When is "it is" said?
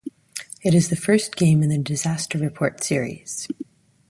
0.63-0.89